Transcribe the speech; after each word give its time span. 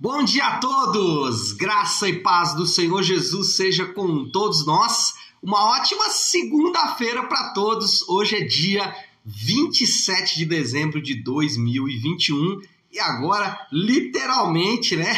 Bom 0.00 0.22
dia 0.22 0.46
a 0.46 0.58
todos! 0.58 1.50
Graça 1.50 2.08
e 2.08 2.20
paz 2.20 2.54
do 2.54 2.64
Senhor 2.64 3.02
Jesus 3.02 3.56
seja 3.56 3.84
com 3.84 4.28
todos 4.30 4.64
nós. 4.64 5.14
Uma 5.42 5.70
ótima 5.70 6.08
segunda-feira 6.10 7.24
para 7.24 7.52
todos. 7.52 8.08
Hoje 8.08 8.36
é 8.36 8.44
dia 8.44 8.94
27 9.24 10.36
de 10.36 10.44
dezembro 10.44 11.02
de 11.02 11.16
2021 11.16 12.60
e 12.92 13.00
agora, 13.00 13.58
literalmente, 13.72 14.94
né? 14.94 15.12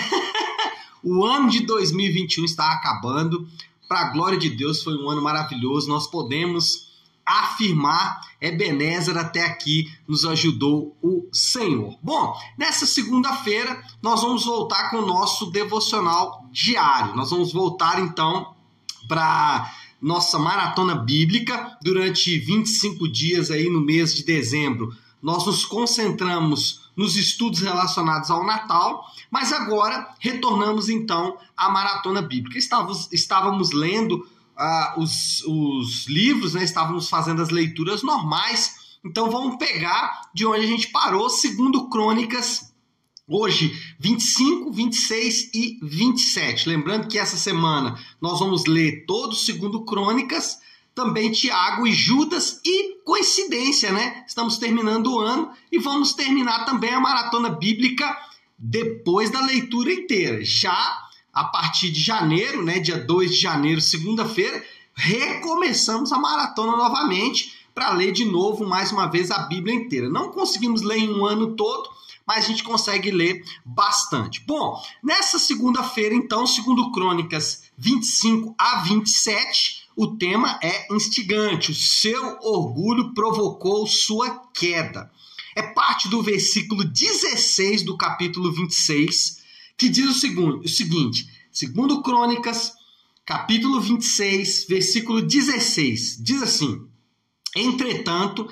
o 1.05 1.27
ano 1.27 1.51
de 1.51 1.61
2021 1.61 2.47
está 2.47 2.73
acabando. 2.73 3.47
Para 3.87 4.01
a 4.01 4.11
glória 4.13 4.39
de 4.39 4.49
Deus, 4.49 4.83
foi 4.83 4.95
um 4.97 5.11
ano 5.11 5.21
maravilhoso. 5.21 5.91
Nós 5.91 6.07
podemos 6.07 6.90
afirmar 7.31 8.21
Ebenezer 8.41 9.17
até 9.17 9.45
aqui 9.45 9.93
nos 10.09 10.25
ajudou 10.25 10.97
o 11.03 11.29
Senhor. 11.33 11.97
Bom, 12.03 12.35
nessa 12.59 12.87
segunda-feira 12.87 13.83
nós 14.03 14.23
vamos 14.23 14.45
voltar 14.45 14.91
com 14.91 14.99
o 14.99 15.07
nosso 15.07 15.51
devocional 15.51 16.49
diário. 16.51 17.15
Nós 17.15 17.31
vamos 17.31 17.53
voltar 17.53 18.01
então 18.01 18.55
para 19.07 19.71
nossa 20.01 20.39
maratona 20.39 20.95
bíblica 20.95 21.77
durante 21.83 22.39
25 22.39 23.07
dias 23.07 23.51
aí 23.51 23.69
no 23.69 23.81
mês 23.81 24.15
de 24.15 24.25
dezembro. 24.25 24.95
Nós 25.23 25.45
nos 25.45 25.67
concentramos 25.67 26.91
nos 26.97 27.17
estudos 27.17 27.61
relacionados 27.61 28.31
ao 28.31 28.45
Natal, 28.45 29.05
mas 29.31 29.53
agora 29.53 30.15
retornamos 30.19 30.89
então 30.89 31.37
à 31.57 31.69
maratona 31.69 32.23
bíblica. 32.23 32.59
Estávamos, 32.59 33.09
estávamos 33.13 33.73
lendo 33.73 34.27
uh, 34.61 35.01
os, 35.01 35.43
os 35.45 36.07
livros, 36.07 36.55
né, 36.55 36.63
estávamos 36.63 37.09
fazendo 37.09 37.41
as 37.41 37.49
leituras 37.49 38.03
normais. 38.03 38.99
Então 39.05 39.31
vamos 39.31 39.57
pegar 39.57 40.31
de 40.35 40.45
onde 40.47 40.65
a 40.65 40.67
gente 40.67 40.89
parou, 40.89 41.31
segundo 41.31 41.89
Crônicas, 41.89 42.71
hoje 43.27 43.73
25, 43.99 44.71
26 44.71 45.51
e 45.55 45.79
27. 45.83 46.69
Lembrando 46.69 47.09
que 47.09 47.19
essa 47.19 47.37
semana 47.37 47.99
nós 48.21 48.39
vamos 48.39 48.67
ler 48.67 49.07
todo 49.07 49.35
segundo 49.35 49.85
Crônicas, 49.85 50.59
também 50.95 51.33
Tiago 51.33 51.87
e 51.87 51.93
Judas 51.93 52.61
e 52.65 52.97
coincidência, 53.05 53.91
né? 53.91 54.25
Estamos 54.27 54.59
terminando 54.59 55.07
o 55.07 55.21
ano 55.21 55.51
e 55.73 55.79
vamos 55.79 56.13
terminar 56.13 56.67
também 56.67 56.93
a 56.93 57.01
maratona 57.01 57.49
bíblica 57.49 58.15
depois 58.59 59.31
da 59.31 59.41
leitura 59.41 59.91
inteira. 59.91 60.45
Já 60.45 61.10
a 61.33 61.45
partir 61.45 61.91
de 61.91 62.01
janeiro, 62.01 62.65
né, 62.65 62.79
dia 62.79 62.99
2 62.99 63.31
de 63.31 63.37
janeiro, 63.37 63.81
segunda-feira, 63.81 64.63
recomeçamos 64.95 66.13
a 66.13 66.19
maratona 66.19 66.77
novamente 66.77 67.55
para 67.75 67.93
ler 67.93 68.13
de 68.13 68.25
novo, 68.25 68.67
mais 68.67 68.93
uma 68.93 69.07
vez, 69.07 69.31
a 69.31 69.39
Bíblia 69.41 69.75
inteira. 69.75 70.09
Não 70.09 70.31
conseguimos 70.31 70.83
ler 70.83 70.99
em 70.99 71.13
um 71.13 71.25
ano 71.25 71.55
todo, 71.55 71.89
mas 72.27 72.45
a 72.45 72.49
gente 72.49 72.63
consegue 72.63 73.11
ler 73.11 73.43
bastante. 73.65 74.43
Bom, 74.47 74.81
nessa 75.03 75.39
segunda-feira, 75.39 76.15
então, 76.15 76.47
segundo 76.47 76.91
Crônicas 76.93 77.63
25 77.79 78.55
a 78.59 78.83
27, 78.83 79.89
o 79.97 80.17
tema 80.17 80.59
é 80.63 80.93
instigante. 80.95 81.71
O 81.71 81.75
seu 81.75 82.39
orgulho 82.43 83.15
provocou 83.15 83.87
sua 83.87 84.43
queda. 84.53 85.11
É 85.57 85.63
parte 85.63 86.09
do 86.09 86.23
versículo 86.23 86.85
16 86.85 87.83
do 87.83 87.97
capítulo 87.97 88.53
26 88.53 89.40
que 89.81 89.89
diz 89.89 90.11
o, 90.11 90.13
segundo, 90.13 90.59
o 90.59 90.69
seguinte, 90.69 91.27
segundo 91.51 92.03
Crônicas, 92.03 92.75
capítulo 93.25 93.81
26, 93.81 94.67
versículo 94.69 95.23
16, 95.23 96.23
diz 96.23 96.43
assim: 96.43 96.87
Entretanto, 97.57 98.47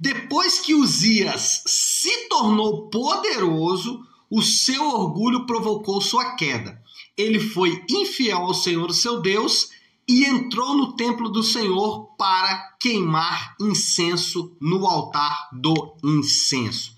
depois 0.00 0.58
que 0.58 0.74
Uzias 0.74 1.62
se 1.64 2.28
tornou 2.28 2.90
poderoso, 2.90 4.04
o 4.28 4.42
seu 4.42 4.82
orgulho 4.88 5.46
provocou 5.46 6.00
sua 6.00 6.34
queda. 6.34 6.82
Ele 7.16 7.38
foi 7.38 7.84
infiel 7.88 8.38
ao 8.38 8.52
Senhor, 8.52 8.92
seu 8.92 9.20
Deus, 9.20 9.68
e 10.08 10.24
entrou 10.24 10.76
no 10.76 10.96
templo 10.96 11.28
do 11.28 11.44
Senhor 11.44 12.16
para 12.16 12.74
queimar 12.80 13.54
incenso 13.60 14.56
no 14.60 14.88
altar 14.88 15.50
do 15.52 15.96
incenso. 16.02 16.94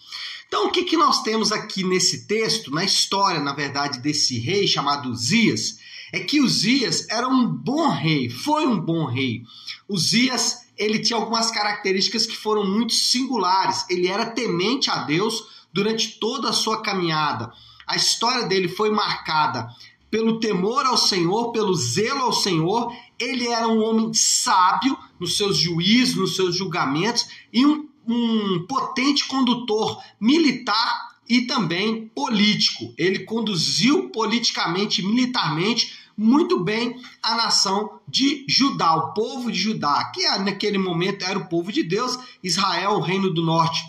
Então, 0.48 0.66
o 0.66 0.70
que, 0.70 0.84
que 0.84 0.96
nós 0.96 1.22
temos 1.22 1.50
aqui 1.50 1.82
nesse 1.82 2.26
texto, 2.26 2.70
na 2.70 2.84
história, 2.84 3.40
na 3.40 3.52
verdade, 3.52 3.98
desse 3.98 4.38
rei 4.38 4.66
chamado 4.66 5.10
Uzias, 5.10 5.78
é 6.12 6.20
que 6.20 6.40
Uzias 6.40 7.06
era 7.10 7.26
um 7.26 7.46
bom 7.46 7.88
rei, 7.88 8.30
foi 8.30 8.66
um 8.66 8.78
bom 8.78 9.06
rei. 9.06 9.42
Uzias, 9.88 10.66
ele 10.76 11.00
tinha 11.00 11.18
algumas 11.18 11.50
características 11.50 12.26
que 12.26 12.36
foram 12.36 12.64
muito 12.64 12.92
singulares. 12.92 13.84
Ele 13.90 14.06
era 14.06 14.26
temente 14.26 14.90
a 14.90 14.98
Deus 14.98 15.66
durante 15.72 16.18
toda 16.20 16.50
a 16.50 16.52
sua 16.52 16.80
caminhada. 16.80 17.52
A 17.86 17.96
história 17.96 18.46
dele 18.46 18.68
foi 18.68 18.90
marcada 18.90 19.68
pelo 20.10 20.38
temor 20.38 20.86
ao 20.86 20.96
Senhor, 20.96 21.52
pelo 21.52 21.74
zelo 21.74 22.20
ao 22.20 22.32
Senhor. 22.32 22.92
Ele 23.18 23.48
era 23.48 23.66
um 23.66 23.82
homem 23.82 24.14
sábio 24.14 24.96
nos 25.18 25.36
seus 25.36 25.58
juízos, 25.58 26.16
nos 26.16 26.36
seus 26.36 26.54
julgamentos 26.54 27.26
e 27.52 27.66
um 27.66 27.88
um 28.06 28.66
potente 28.66 29.26
condutor 29.26 30.02
militar 30.20 31.16
e 31.28 31.42
também 31.42 32.08
político. 32.08 32.94
Ele 32.96 33.20
conduziu 33.20 34.10
politicamente 34.10 35.02
e 35.02 35.06
militarmente 35.06 36.06
muito 36.16 36.58
bem 36.60 36.98
a 37.22 37.34
nação 37.34 38.00
de 38.08 38.44
Judá, 38.48 38.94
o 38.94 39.12
povo 39.12 39.52
de 39.52 39.58
Judá, 39.58 40.10
que 40.14 40.26
naquele 40.38 40.78
momento 40.78 41.24
era 41.24 41.38
o 41.38 41.48
povo 41.48 41.70
de 41.70 41.82
Deus. 41.82 42.18
Israel, 42.42 42.92
o 42.92 43.00
reino 43.00 43.32
do 43.32 43.42
norte, 43.42 43.84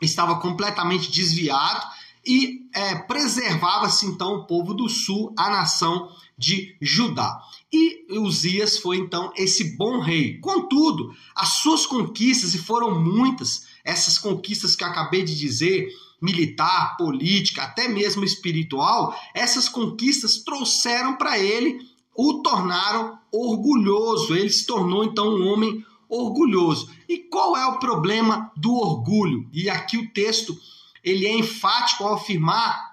estava 0.00 0.38
completamente 0.38 1.10
desviado 1.10 1.86
e 2.26 2.68
é, 2.74 2.94
preservava-se 2.94 4.06
então 4.06 4.34
o 4.34 4.46
povo 4.46 4.74
do 4.74 4.88
sul, 4.88 5.32
a 5.36 5.48
nação 5.50 6.10
de 6.36 6.76
Judá. 6.80 7.40
E 7.72 8.18
Uzias 8.18 8.78
foi 8.78 8.98
então 8.98 9.32
esse 9.34 9.76
bom 9.76 10.00
rei. 10.00 10.38
Contudo, 10.38 11.14
as 11.34 11.54
suas 11.54 11.86
conquistas, 11.86 12.54
e 12.54 12.58
foram 12.58 13.00
muitas, 13.00 13.66
essas 13.82 14.18
conquistas 14.18 14.76
que 14.76 14.84
acabei 14.84 15.22
de 15.22 15.34
dizer, 15.34 15.88
militar, 16.20 16.96
política, 16.96 17.62
até 17.62 17.88
mesmo 17.88 18.24
espiritual, 18.24 19.18
essas 19.34 19.68
conquistas 19.68 20.38
trouxeram 20.38 21.16
para 21.16 21.38
ele, 21.38 21.80
o 22.14 22.42
tornaram 22.42 23.18
orgulhoso. 23.32 24.36
Ele 24.36 24.50
se 24.50 24.66
tornou 24.66 25.02
então 25.02 25.34
um 25.34 25.48
homem 25.48 25.84
orgulhoso. 26.08 26.90
E 27.08 27.18
qual 27.18 27.56
é 27.56 27.66
o 27.66 27.78
problema 27.78 28.52
do 28.54 28.74
orgulho? 28.74 29.48
E 29.50 29.70
aqui 29.70 29.96
o 29.96 30.10
texto 30.10 30.56
ele 31.02 31.26
é 31.26 31.34
enfático 31.34 32.04
ao 32.04 32.14
afirmar 32.14 32.92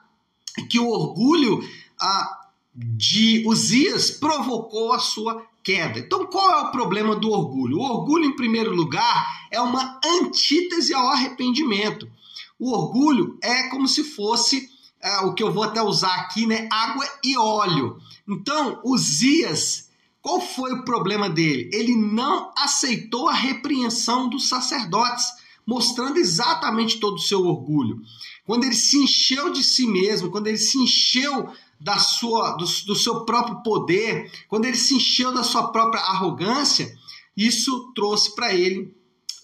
que 0.69 0.79
o 0.79 0.89
orgulho 0.89 1.61
ah, 1.99 2.38
de 2.73 3.43
Uzias 3.47 4.11
provocou 4.11 4.93
a 4.93 4.99
sua 4.99 5.45
queda. 5.63 5.99
Então, 5.99 6.25
qual 6.25 6.51
é 6.51 6.61
o 6.61 6.71
problema 6.71 7.15
do 7.15 7.31
orgulho? 7.31 7.77
O 7.77 7.83
orgulho, 7.83 8.25
em 8.25 8.35
primeiro 8.35 8.73
lugar, 8.73 9.47
é 9.51 9.59
uma 9.59 9.99
antítese 10.05 10.93
ao 10.93 11.07
arrependimento. 11.07 12.09
O 12.57 12.71
orgulho 12.71 13.37
é 13.41 13.69
como 13.69 13.87
se 13.87 14.03
fosse 14.03 14.69
é, 15.01 15.19
o 15.19 15.33
que 15.33 15.43
eu 15.43 15.51
vou 15.51 15.63
até 15.63 15.81
usar 15.81 16.13
aqui, 16.15 16.45
né? 16.45 16.67
Água 16.71 17.05
e 17.23 17.37
óleo. 17.37 17.97
Então, 18.27 18.81
Uzias, 18.83 19.89
qual 20.21 20.41
foi 20.41 20.73
o 20.73 20.83
problema 20.83 21.29
dele? 21.29 21.69
Ele 21.73 21.95
não 21.95 22.51
aceitou 22.57 23.29
a 23.29 23.33
repreensão 23.33 24.29
dos 24.29 24.49
sacerdotes, 24.49 25.25
mostrando 25.65 26.17
exatamente 26.17 26.99
todo 26.99 27.15
o 27.15 27.21
seu 27.21 27.45
orgulho. 27.45 28.01
Quando 28.45 28.65
ele 28.65 28.75
se 28.75 28.97
encheu 28.97 29.51
de 29.51 29.63
si 29.63 29.87
mesmo, 29.87 30.31
quando 30.31 30.47
ele 30.47 30.57
se 30.57 30.77
encheu 30.77 31.49
da 31.79 31.97
sua, 31.97 32.51
do, 32.51 32.65
do 32.85 32.95
seu 32.95 33.25
próprio 33.25 33.63
poder, 33.63 34.31
quando 34.47 34.65
ele 34.65 34.77
se 34.77 34.95
encheu 34.95 35.33
da 35.33 35.43
sua 35.43 35.71
própria 35.71 36.01
arrogância, 36.01 36.93
isso 37.35 37.93
trouxe 37.95 38.35
para 38.35 38.53
ele 38.53 38.93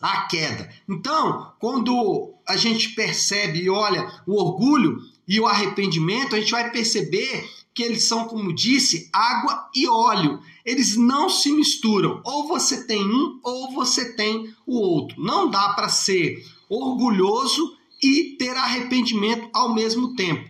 a 0.01 0.23
queda. 0.27 0.69
Então, 0.87 1.53
quando 1.59 2.33
a 2.47 2.57
gente 2.57 2.89
percebe 2.89 3.59
e 3.61 3.69
olha 3.69 4.11
o 4.27 4.35
orgulho 4.35 4.99
e 5.27 5.39
o 5.39 5.47
arrependimento, 5.47 6.35
a 6.35 6.39
gente 6.39 6.51
vai 6.51 6.69
perceber 6.71 7.49
que 7.73 7.83
eles 7.83 8.03
são, 8.03 8.25
como 8.25 8.53
disse, 8.53 9.09
água 9.11 9.69
e 9.75 9.87
óleo. 9.87 10.39
Eles 10.63 10.95
não 10.95 11.29
se 11.29 11.51
misturam. 11.51 12.21
Ou 12.23 12.47
você 12.47 12.85
tem 12.85 13.03
um 13.03 13.39
ou 13.43 13.73
você 13.73 14.13
tem 14.13 14.53
o 14.65 14.79
outro. 14.79 15.21
Não 15.21 15.49
dá 15.49 15.69
para 15.73 15.89
ser 15.89 16.41
orgulhoso 16.69 17.75
e 18.01 18.35
ter 18.37 18.55
arrependimento 18.55 19.49
ao 19.53 19.73
mesmo 19.73 20.15
tempo. 20.15 20.49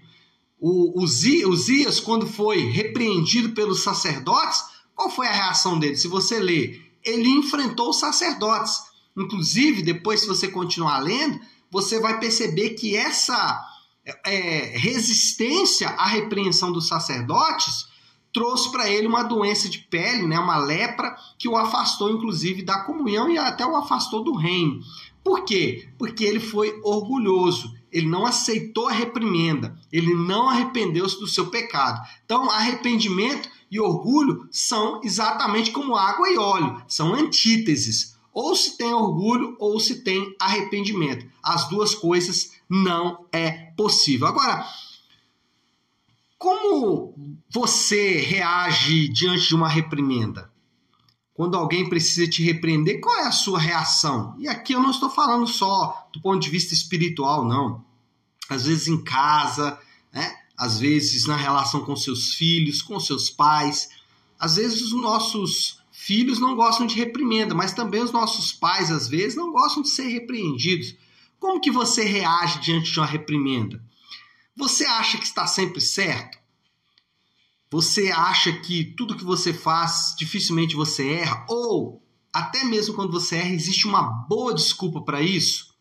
O 0.59 1.01
Uzias, 1.01 1.99
quando 1.99 2.25
foi 2.25 2.59
repreendido 2.65 3.49
pelos 3.49 3.83
sacerdotes, 3.83 4.63
qual 4.95 5.09
foi 5.09 5.27
a 5.27 5.33
reação 5.33 5.77
dele? 5.77 5.97
Se 5.97 6.07
você 6.07 6.39
ler, 6.39 6.81
ele 7.03 7.29
enfrentou 7.29 7.89
os 7.89 7.99
sacerdotes. 7.99 8.81
Inclusive, 9.17 9.81
depois, 9.81 10.21
se 10.21 10.27
você 10.27 10.47
continuar 10.47 10.99
lendo, 10.99 11.39
você 11.69 11.99
vai 11.99 12.19
perceber 12.19 12.71
que 12.71 12.95
essa 12.95 13.63
é, 14.25 14.77
resistência 14.77 15.89
à 15.89 16.07
repreensão 16.07 16.71
dos 16.71 16.87
sacerdotes 16.87 17.87
trouxe 18.31 18.71
para 18.71 18.89
ele 18.89 19.07
uma 19.07 19.23
doença 19.23 19.69
de 19.69 19.79
pele, 19.79 20.27
né, 20.27 20.37
uma 20.37 20.57
lepra, 20.57 21.15
que 21.37 21.47
o 21.47 21.55
afastou, 21.55 22.09
inclusive, 22.09 22.63
da 22.63 22.83
comunhão 22.83 23.29
e 23.29 23.37
até 23.37 23.65
o 23.65 23.75
afastou 23.75 24.23
do 24.23 24.35
reino. 24.35 24.81
Por 25.23 25.43
quê? 25.43 25.89
Porque 25.97 26.23
ele 26.23 26.39
foi 26.39 26.79
orgulhoso 26.83 27.73
ele 27.95 28.07
não 28.09 28.25
aceitou 28.25 28.89
a 28.89 28.91
reprimenda, 28.91 29.79
ele 29.89 30.13
não 30.13 30.49
arrependeu-se 30.49 31.17
do 31.17 31.27
seu 31.27 31.47
pecado. 31.47 32.05
Então, 32.25 32.51
arrependimento 32.51 33.49
e 33.71 33.79
orgulho 33.79 34.45
são 34.51 34.99
exatamente 35.01 35.71
como 35.71 35.95
água 35.95 36.29
e 36.29 36.37
óleo, 36.37 36.83
são 36.89 37.13
antíteses. 37.13 38.17
Ou 38.33 38.53
se 38.53 38.77
tem 38.77 38.93
orgulho 38.93 39.55
ou 39.59 39.79
se 39.79 40.03
tem 40.03 40.35
arrependimento. 40.37 41.25
As 41.41 41.69
duas 41.69 41.95
coisas 41.95 42.51
não 42.69 43.25
é 43.31 43.71
possível. 43.77 44.27
Agora, 44.27 44.67
como 46.37 47.15
você 47.49 48.19
reage 48.19 49.07
diante 49.07 49.47
de 49.47 49.55
uma 49.55 49.69
reprimenda? 49.69 50.51
Quando 51.35 51.57
alguém 51.57 51.89
precisa 51.89 52.29
te 52.29 52.41
repreender, 52.41 53.01
qual 53.01 53.13
é 53.17 53.27
a 53.27 53.31
sua 53.31 53.59
reação? 53.59 54.33
E 54.39 54.47
aqui 54.47 54.71
eu 54.71 54.81
não 54.81 54.89
estou 54.89 55.09
falando 55.09 55.45
só 55.45 56.07
do 56.13 56.21
ponto 56.21 56.41
de 56.41 56.49
vista 56.49 56.73
espiritual, 56.73 57.45
não. 57.45 57.83
Às 58.49 58.65
vezes 58.65 58.87
em 58.87 59.03
casa, 59.03 59.77
né? 60.13 60.33
às 60.57 60.79
vezes 60.79 61.27
na 61.27 61.35
relação 61.35 61.83
com 61.83 61.93
seus 61.93 62.33
filhos, 62.35 62.81
com 62.81 62.97
seus 63.01 63.29
pais. 63.29 63.89
Às 64.39 64.55
vezes 64.55 64.81
os 64.81 64.93
nossos 64.93 65.83
filhos 65.91 66.39
não 66.39 66.55
gostam 66.55 66.87
de 66.87 66.95
reprimenda, 66.95 67.53
mas 67.53 67.73
também 67.73 68.01
os 68.01 68.13
nossos 68.13 68.53
pais, 68.53 68.89
às 68.89 69.09
vezes, 69.09 69.35
não 69.35 69.51
gostam 69.51 69.83
de 69.83 69.89
ser 69.89 70.07
repreendidos. 70.07 70.95
Como 71.37 71.59
que 71.59 71.69
você 71.69 72.05
reage 72.05 72.59
diante 72.61 72.93
de 72.93 72.99
uma 72.99 73.05
reprimenda? 73.05 73.83
Você 74.55 74.85
acha 74.85 75.17
que 75.17 75.25
está 75.25 75.45
sempre 75.45 75.81
certo? 75.81 76.37
Você 77.75 78.09
acha 78.09 78.53
que 78.53 78.85
tudo 78.85 79.17
que 79.17 79.25
você 79.25 79.53
faz 79.53 80.15
dificilmente 80.17 80.77
você 80.77 81.09
erra? 81.09 81.45
Ou 81.49 82.01
até 82.31 82.63
mesmo 82.63 82.93
quando 82.93 83.11
você 83.11 83.35
erra, 83.35 83.49
existe 83.49 83.85
uma 83.85 84.01
boa 84.01 84.53
desculpa 84.53 85.01
para 85.01 85.21
isso? 85.21 85.75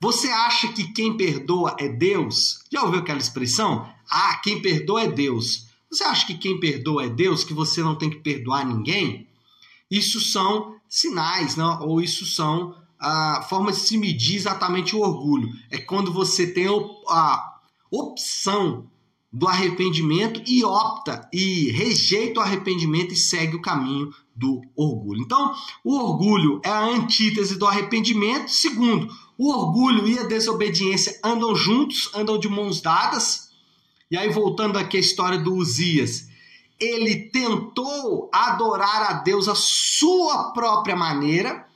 Você 0.00 0.28
acha 0.28 0.68
que 0.68 0.92
quem 0.92 1.16
perdoa 1.16 1.74
é 1.76 1.88
Deus? 1.88 2.60
Já 2.70 2.84
ouviu 2.84 3.00
aquela 3.00 3.18
expressão? 3.18 3.92
Ah, 4.08 4.36
quem 4.44 4.62
perdoa 4.62 5.02
é 5.02 5.10
Deus. 5.10 5.66
Você 5.90 6.04
acha 6.04 6.24
que 6.24 6.38
quem 6.38 6.60
perdoa 6.60 7.06
é 7.06 7.08
Deus, 7.08 7.42
que 7.42 7.52
você 7.52 7.82
não 7.82 7.96
tem 7.96 8.10
que 8.10 8.20
perdoar 8.20 8.64
ninguém? 8.64 9.26
Isso 9.90 10.20
são 10.20 10.76
sinais, 10.88 11.56
não? 11.56 11.82
ou 11.82 12.00
isso 12.00 12.24
são 12.24 12.76
ah, 12.96 13.44
formas 13.50 13.78
de 13.78 13.88
se 13.88 13.98
medir 13.98 14.36
exatamente 14.36 14.94
o 14.94 15.00
orgulho. 15.00 15.52
É 15.68 15.78
quando 15.78 16.12
você 16.12 16.46
tem 16.46 16.68
a 17.08 17.54
opção 17.90 18.88
do 19.34 19.48
arrependimento 19.48 20.40
e 20.46 20.64
opta 20.64 21.28
e 21.32 21.68
rejeita 21.72 22.38
o 22.38 22.42
arrependimento 22.42 23.12
e 23.12 23.16
segue 23.16 23.56
o 23.56 23.60
caminho 23.60 24.14
do 24.32 24.62
orgulho. 24.76 25.22
Então, 25.22 25.52
o 25.82 25.96
orgulho 25.96 26.60
é 26.64 26.68
a 26.68 26.84
antítese 26.84 27.58
do 27.58 27.66
arrependimento. 27.66 28.48
Segundo, 28.48 29.12
o 29.36 29.50
orgulho 29.50 30.06
e 30.06 30.16
a 30.20 30.22
desobediência 30.22 31.18
andam 31.24 31.52
juntos, 31.56 32.08
andam 32.14 32.38
de 32.38 32.48
mãos 32.48 32.80
dadas. 32.80 33.50
E 34.08 34.16
aí, 34.16 34.28
voltando 34.28 34.78
aqui 34.78 34.98
à 34.98 35.00
história 35.00 35.38
do 35.38 35.52
Uzias, 35.52 36.28
ele 36.78 37.28
tentou 37.30 38.30
adorar 38.32 39.10
a 39.10 39.12
Deus 39.14 39.48
a 39.48 39.56
sua 39.56 40.52
própria 40.52 40.94
maneira 40.94 41.66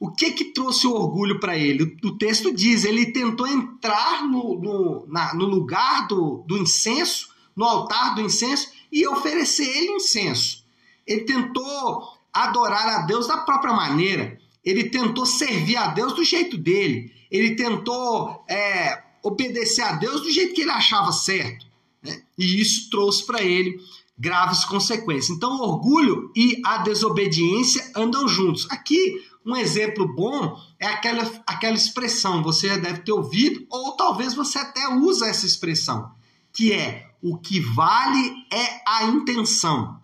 o 0.00 0.10
que 0.10 0.32
que 0.32 0.46
trouxe 0.46 0.86
o 0.86 0.94
orgulho 0.94 1.38
para 1.38 1.58
ele? 1.58 1.98
O, 2.02 2.16
texto 2.16 2.50
diz, 2.54 2.86
ele 2.86 3.12
tentou 3.12 3.46
entrar 3.46 4.26
no, 4.26 4.58
no, 4.58 5.06
na, 5.06 5.34
no 5.34 5.44
lugar 5.44 6.08
do, 6.08 6.42
do 6.46 6.56
incenso, 6.56 7.28
no 7.54 7.66
altar 7.66 8.14
do 8.14 8.22
incenso, 8.22 8.72
e 8.90 9.06
oferecer 9.06 9.68
ele 9.68 9.92
incenso. 9.92 10.64
Ele 11.06 11.20
tentou 11.24 12.14
adorar 12.32 12.88
a 12.88 13.02
Deus 13.02 13.26
da 13.26 13.36
própria 13.36 13.74
maneira. 13.74 14.40
Ele 14.64 14.84
tentou 14.84 15.26
servir 15.26 15.76
a 15.76 15.88
Deus 15.88 16.14
do 16.14 16.24
jeito 16.24 16.56
dele. 16.56 17.12
Ele 17.30 17.54
tentou 17.54 18.42
é, 18.48 19.02
obedecer 19.22 19.82
a 19.82 19.92
Deus 19.92 20.22
do 20.22 20.30
jeito 20.30 20.54
que 20.54 20.62
ele 20.62 20.70
achava 20.70 21.12
certo. 21.12 21.66
Né? 22.02 22.22
E 22.38 22.58
isso 22.58 22.88
trouxe 22.88 23.26
para 23.26 23.42
ele 23.42 23.78
graves 24.18 24.64
consequências. 24.64 25.34
Então, 25.34 25.50
o 25.56 25.62
orgulho 25.62 26.30
e 26.36 26.60
a 26.64 26.78
desobediência 26.78 27.90
andam 27.96 28.28
juntos. 28.28 28.66
Aqui, 28.70 29.24
um 29.44 29.56
exemplo 29.56 30.06
bom 30.06 30.58
é 30.78 30.86
aquela, 30.86 31.30
aquela 31.46 31.74
expressão, 31.74 32.42
você 32.42 32.76
deve 32.78 33.00
ter 33.00 33.12
ouvido, 33.12 33.66
ou 33.70 33.92
talvez 33.92 34.34
você 34.34 34.58
até 34.58 34.86
usa 34.88 35.26
essa 35.26 35.46
expressão, 35.46 36.10
que 36.52 36.72
é 36.72 37.10
o 37.22 37.38
que 37.38 37.60
vale 37.60 38.34
é 38.52 38.82
a 38.86 39.04
intenção. 39.04 40.00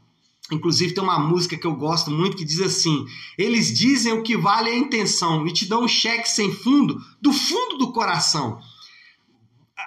Inclusive 0.50 0.94
tem 0.94 1.02
uma 1.02 1.18
música 1.18 1.56
que 1.56 1.66
eu 1.66 1.74
gosto 1.74 2.10
muito 2.10 2.36
que 2.36 2.44
diz 2.44 2.60
assim: 2.60 3.04
eles 3.36 3.76
dizem 3.76 4.12
o 4.12 4.22
que 4.22 4.36
vale 4.36 4.70
é 4.70 4.74
a 4.74 4.78
intenção 4.78 5.46
e 5.46 5.52
te 5.52 5.66
dão 5.66 5.84
um 5.84 5.88
cheque 5.88 6.28
sem 6.28 6.52
fundo 6.52 7.00
do 7.20 7.32
fundo 7.32 7.78
do 7.78 7.92
coração. 7.92 8.60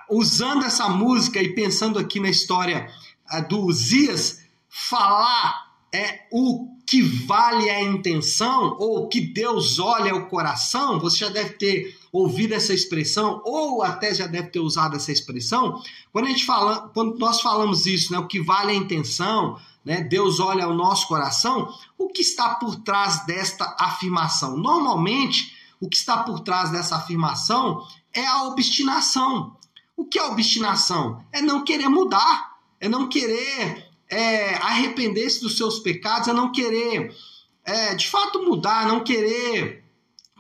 Usando 0.10 0.66
essa 0.66 0.90
música 0.90 1.42
e 1.42 1.54
pensando 1.54 1.98
aqui 1.98 2.20
na 2.20 2.30
história 2.30 2.92
ah, 3.28 3.40
do 3.40 3.60
Uzias, 3.60 4.42
falar 4.68 5.70
é 5.94 6.28
o 6.32 6.68
que 6.90 7.04
vale 7.04 7.70
a 7.70 7.84
intenção 7.84 8.76
ou 8.80 9.08
que 9.08 9.22
Deus 9.22 9.78
olha 9.78 10.16
o 10.16 10.26
coração, 10.26 11.00
você 11.00 11.20
já 11.20 11.30
deve 11.30 11.52
ter 11.52 11.96
ouvido 12.12 12.56
essa 12.56 12.74
expressão 12.74 13.44
ou 13.46 13.84
até 13.84 14.12
já 14.12 14.26
deve 14.26 14.48
ter 14.48 14.60
usado 14.60 14.96
essa 14.96 15.12
expressão. 15.12 15.80
Quando 16.12 16.26
a 16.26 16.30
gente 16.30 16.44
fala, 16.44 16.90
quando 16.92 17.20
nós 17.20 17.42
falamos 17.42 17.86
isso, 17.86 18.12
né, 18.12 18.18
o 18.18 18.26
que 18.26 18.42
vale 18.42 18.72
a 18.72 18.76
intenção, 18.76 19.60
né, 19.86 20.02
Deus 20.02 20.40
olha 20.40 20.68
o 20.68 20.74
nosso 20.74 21.08
coração, 21.08 21.72
o 21.96 22.10
que 22.10 22.24
está 22.24 22.56
por 22.56 22.78
trás 22.78 23.24
desta 23.24 23.76
afirmação? 23.80 24.58
Normalmente, 24.58 25.56
o 25.80 25.88
que 25.88 25.96
está 25.96 26.24
por 26.24 26.40
trás 26.40 26.72
dessa 26.72 26.96
afirmação 26.96 27.86
é 28.12 28.26
a 28.26 28.46
obstinação. 28.46 29.56
O 29.96 30.06
que 30.06 30.18
é 30.18 30.24
obstinação? 30.24 31.24
É 31.32 31.40
não 31.40 31.64
querer 31.64 31.88
mudar, 31.88 32.58
é 32.82 32.90
não 32.90 33.08
querer 33.08 33.89
é, 34.10 34.56
arrepender-se 34.56 35.42
dos 35.42 35.58
seus 35.58 35.80
pecados, 35.80 36.28
é 36.28 36.34
não 36.34 36.52
querer, 36.52 37.16
é, 37.64 37.96
de 37.96 38.08
fato, 38.08 38.44
mudar, 38.44 38.88
não 38.88 39.04
querer 39.04 39.84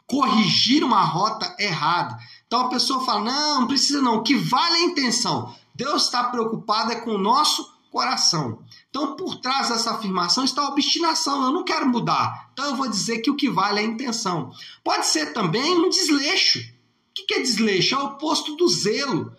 corrigir 0.07 0.83
uma 0.83 1.03
rota 1.03 1.55
errada. 1.59 2.17
Então 2.47 2.61
a 2.61 2.69
pessoa 2.69 3.05
fala: 3.05 3.21
não, 3.21 3.61
não 3.61 3.67
precisa 3.67 4.01
não, 4.01 4.17
o 4.17 4.23
que 4.23 4.35
vale 4.35 4.77
a 4.77 4.81
intenção. 4.81 5.55
Deus 5.75 6.05
está 6.05 6.25
preocupado 6.25 6.91
é 6.91 6.95
com 6.95 7.11
o 7.11 7.17
nosso 7.17 7.79
coração. 7.89 8.63
Então, 8.89 9.15
por 9.15 9.35
trás 9.39 9.69
dessa 9.69 9.91
afirmação 9.91 10.43
está 10.43 10.63
a 10.63 10.69
obstinação. 10.69 11.43
Eu 11.43 11.51
não 11.51 11.63
quero 11.63 11.87
mudar. 11.87 12.49
Então, 12.53 12.65
eu 12.65 12.75
vou 12.75 12.89
dizer 12.89 13.19
que 13.19 13.29
o 13.29 13.35
que 13.35 13.49
vale 13.49 13.79
é 13.79 13.83
a 13.83 13.87
intenção. 13.87 14.51
Pode 14.83 15.05
ser 15.05 15.33
também 15.33 15.77
um 15.77 15.89
desleixo. 15.89 16.59
O 16.59 17.25
que 17.25 17.33
é 17.33 17.39
desleixo? 17.39 17.95
É 17.95 17.97
o 17.97 18.05
oposto 18.07 18.55
do 18.55 18.67
zelo. 18.67 19.33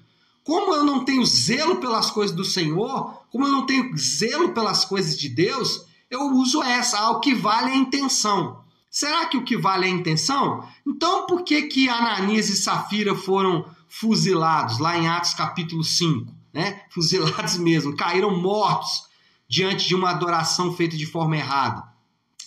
Como 0.45 0.75
eu 0.75 0.85
não 0.85 1.05
tenho 1.05 1.25
zelo 1.25 1.77
pelas 1.77 2.11
coisas 2.11 2.35
do 2.35 2.45
Senhor, 2.45 3.23
como 3.31 3.47
eu 3.47 3.53
não 3.53 3.67
tenho 3.67 3.97
zelo 3.97 4.53
pelas 4.53 4.85
coisas 4.85 5.19
de 5.19 5.29
Deus, 5.29 5.85
eu 6.11 6.23
uso 6.33 6.63
essa, 6.63 6.99
ah, 6.99 7.11
o 7.11 7.21
que 7.21 7.35
vale 7.35 7.71
é 7.71 7.75
a 7.75 7.77
intenção. 7.77 8.65
Será 8.91 9.27
que 9.27 9.37
o 9.37 9.45
que 9.45 9.57
vale 9.57 9.87
é 9.87 9.89
a 9.89 9.95
intenção? 9.95 10.67
Então 10.87 11.27
por 11.27 11.45
que 11.45 11.63
que 11.63 11.89
Ananias 11.89 12.49
e 12.49 12.57
Safira 12.57 13.15
foram 13.15 13.65
fuzilados 13.89 14.79
lá 14.79 14.99
em 14.99 15.07
Atos 15.07 15.35
capítulo 15.35 15.85
5, 15.85 16.33
né? 16.53 16.83
Fuzilados 16.91 17.57
mesmo, 17.57 17.97
caíram 17.97 18.37
mortos 18.37 19.05
diante 19.49 19.87
de 19.87 19.95
uma 19.95 20.11
adoração 20.11 20.73
feita 20.75 20.97
de 20.97 21.07
forma 21.07 21.37
errada. 21.37 21.91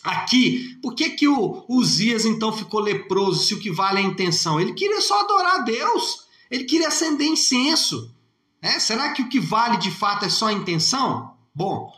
Aqui, 0.04 0.78
por 0.82 0.96
que 0.96 1.12
que 1.12 1.28
o 1.30 1.64
Uzias 1.70 2.26
então 2.26 2.52
ficou 2.52 2.82
leproso 2.82 3.46
se 3.46 3.54
o 3.54 3.60
que 3.60 3.72
vale 3.72 4.02
é 4.02 4.04
a 4.04 4.08
intenção? 4.08 4.60
Ele 4.60 4.74
queria 4.74 5.00
só 5.00 5.22
adorar 5.22 5.62
a 5.62 5.64
Deus. 5.64 6.26
Ele 6.54 6.66
queria 6.66 6.90
acender 6.90 7.26
incenso. 7.26 8.14
Né? 8.62 8.80
Será 8.80 9.12
que 9.12 9.24
o 9.24 9.28
que 9.28 9.40
vale 9.40 9.78
de 9.78 9.90
fato 9.90 10.26
é 10.26 10.30
só 10.30 10.50
a 10.50 10.54
intenção? 10.54 11.34
Bom, 11.54 11.92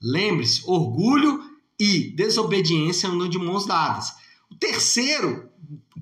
lembre-se: 0.00 0.62
orgulho 0.64 1.42
e 1.76 2.14
desobediência 2.14 3.08
andam 3.08 3.28
de 3.28 3.36
mãos 3.36 3.66
dadas. 3.66 4.12
O 4.48 4.54
terceiro 4.54 5.50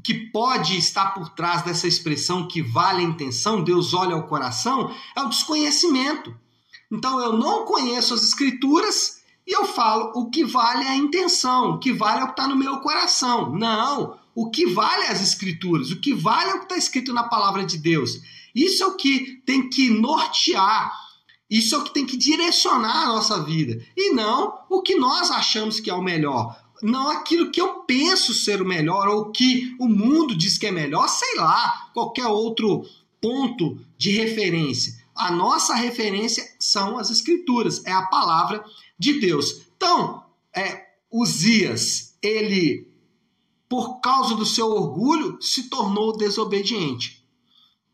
que 0.02 0.12
pode 0.12 0.76
estar 0.76 1.14
por 1.14 1.30
trás 1.30 1.62
dessa 1.62 1.88
expressão 1.88 2.46
que 2.46 2.60
vale 2.60 3.00
a 3.00 3.08
intenção, 3.08 3.64
Deus 3.64 3.94
olha 3.94 4.14
ao 4.14 4.26
coração, 4.26 4.94
é 5.16 5.22
o 5.22 5.30
desconhecimento. 5.30 6.36
Então 6.92 7.18
eu 7.18 7.32
não 7.32 7.64
conheço 7.64 8.12
as 8.12 8.22
escrituras 8.22 9.22
e 9.46 9.56
eu 9.56 9.64
falo 9.64 10.12
o 10.14 10.28
que 10.28 10.44
vale 10.44 10.84
é 10.84 10.90
a 10.90 10.96
intenção, 10.96 11.70
o 11.70 11.78
que 11.78 11.90
vale 11.90 12.20
é 12.20 12.24
o 12.24 12.26
que 12.26 12.32
está 12.32 12.46
no 12.46 12.54
meu 12.54 12.80
coração. 12.80 13.50
Não, 13.54 14.18
o 14.34 14.50
que 14.50 14.66
vale 14.66 15.06
as 15.06 15.22
escrituras, 15.22 15.90
o 15.90 16.00
que 16.00 16.12
vale 16.12 16.50
é 16.50 16.54
o 16.54 16.58
que 16.58 16.64
está 16.64 16.76
escrito 16.76 17.12
na 17.12 17.24
palavra 17.24 17.64
de 17.64 17.78
Deus. 17.78 18.20
Isso 18.54 18.82
é 18.82 18.86
o 18.86 18.96
que 18.96 19.42
tem 19.46 19.68
que 19.68 19.90
nortear, 19.90 20.92
isso 21.48 21.74
é 21.74 21.78
o 21.78 21.84
que 21.84 21.94
tem 21.94 22.06
que 22.06 22.16
direcionar 22.16 23.04
a 23.04 23.08
nossa 23.08 23.42
vida. 23.42 23.80
E 23.96 24.12
não 24.12 24.58
o 24.68 24.82
que 24.82 24.96
nós 24.96 25.30
achamos 25.30 25.78
que 25.78 25.90
é 25.90 25.94
o 25.94 26.02
melhor. 26.02 26.58
Não 26.82 27.08
aquilo 27.08 27.50
que 27.50 27.60
eu 27.60 27.80
penso 27.80 28.34
ser 28.34 28.60
o 28.60 28.66
melhor, 28.66 29.08
ou 29.08 29.30
que 29.30 29.74
o 29.78 29.88
mundo 29.88 30.36
diz 30.36 30.58
que 30.58 30.66
é 30.66 30.72
melhor, 30.72 31.08
sei 31.08 31.36
lá, 31.36 31.90
qualquer 31.94 32.26
outro 32.26 32.84
ponto 33.20 33.78
de 33.96 34.10
referência. 34.10 35.02
A 35.14 35.30
nossa 35.30 35.74
referência 35.74 36.44
são 36.58 36.98
as 36.98 37.10
escrituras, 37.10 37.84
é 37.86 37.92
a 37.92 38.06
palavra 38.06 38.64
de 38.98 39.20
Deus. 39.20 39.62
Então, 39.76 40.24
é, 40.54 40.84
Uzias, 41.10 42.16
ele 42.20 42.93
por 43.68 44.00
causa 44.00 44.34
do 44.34 44.46
seu 44.46 44.70
orgulho, 44.70 45.38
se 45.40 45.68
tornou 45.68 46.16
desobediente. 46.16 47.22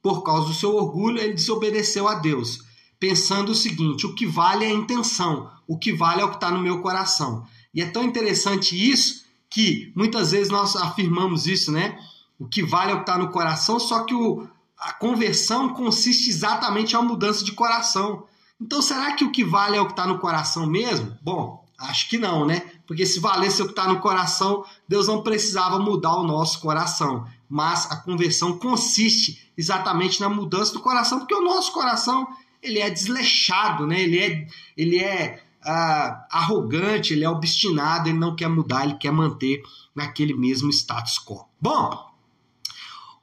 por 0.03 0.23
causa 0.23 0.49
do 0.49 0.55
seu 0.55 0.75
orgulho, 0.75 1.19
ele 1.19 1.35
desobedeceu 1.35 2.09
a 2.09 2.15
Deus, 2.15 2.63
pensando 2.99 3.53
o 3.53 3.55
seguinte: 3.55 4.07
o 4.07 4.15
que 4.15 4.27
vale 4.27 4.65
é 4.65 4.69
a 4.69 4.73
intenção, 4.73 5.51
o 5.67 5.77
que 5.77 5.93
vale 5.93 6.23
é 6.23 6.25
o 6.25 6.31
que 6.31 6.37
está 6.37 6.51
no 6.51 6.63
meu 6.63 6.81
coração. 6.81 7.47
E 7.75 7.83
é 7.83 7.87
tão 7.87 8.03
interessante 8.03 8.75
isso 8.75 9.25
que 9.49 9.93
muitas 9.95 10.33
vezes 10.33 10.51
nós 10.51 10.75
afirmamos 10.75 11.47
isso, 11.47 11.71
né? 11.71 11.99
O 12.39 12.47
que 12.47 12.63
vale 12.63 12.93
é 12.93 12.95
o 12.95 12.99
que 12.99 13.03
está 13.03 13.19
no 13.19 13.31
coração, 13.31 13.79
só 13.79 14.05
que 14.05 14.15
o, 14.15 14.49
a 14.79 14.93
conversão 14.95 15.75
consiste 15.75 16.31
exatamente 16.31 16.97
uma 16.97 17.05
mudança 17.05 17.45
de 17.45 17.53
coração. 17.53 18.25
Então, 18.59 18.81
será 18.81 19.13
que 19.13 19.25
o 19.25 19.31
que 19.31 19.45
vale 19.45 19.77
é 19.77 19.81
o 19.81 19.87
que 19.87 19.93
está 19.93 20.07
no 20.07 20.19
coração 20.19 20.67
mesmo? 20.67 21.17
Bom, 21.23 21.65
acho 21.79 22.09
que 22.09 22.17
não, 22.17 22.47
né? 22.47 22.70
Porque 22.91 23.07
se 23.07 23.21
valesse 23.21 23.63
o 23.63 23.67
que 23.67 23.71
está 23.71 23.87
no 23.87 24.01
coração, 24.01 24.65
Deus 24.89 25.07
não 25.07 25.23
precisava 25.23 25.79
mudar 25.79 26.17
o 26.17 26.25
nosso 26.25 26.59
coração. 26.59 27.25
Mas 27.49 27.89
a 27.89 27.95
conversão 27.95 28.59
consiste 28.59 29.49
exatamente 29.57 30.21
na 30.21 30.29
mudança 30.29 30.73
do 30.73 30.81
coração, 30.81 31.21
porque 31.21 31.33
o 31.33 31.41
nosso 31.41 31.73
coração 31.73 32.27
ele 32.61 32.81
é 32.81 32.91
desleixado, 32.91 33.87
né? 33.87 34.01
Ele 34.01 34.19
é, 34.19 34.47
ele 34.77 34.99
é 34.99 35.41
ah, 35.65 36.27
arrogante, 36.33 37.13
ele 37.13 37.23
é 37.23 37.31
obstinado, 37.31 38.09
ele 38.09 38.19
não 38.19 38.35
quer 38.35 38.49
mudar, 38.49 38.83
ele 38.83 38.95
quer 38.95 39.13
manter 39.13 39.63
naquele 39.95 40.35
mesmo 40.35 40.69
status 40.71 41.17
quo. 41.25 41.47
Bom, 41.61 42.11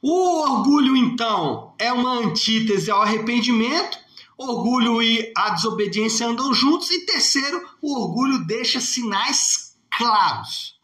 o 0.01 0.43
orgulho, 0.43 0.95
então, 0.95 1.73
é 1.77 1.91
uma 1.91 2.19
antítese 2.19 2.89
ao 2.89 3.01
arrependimento. 3.01 3.99
Orgulho 4.37 5.01
e 5.01 5.33
a 5.35 5.49
desobediência 5.49 6.27
andam 6.27 6.53
juntos. 6.53 6.91
E 6.91 7.05
terceiro, 7.05 7.67
o 7.81 7.99
orgulho 7.99 8.45
deixa 8.45 8.79
sinais 8.79 9.75
claros. 9.91 10.77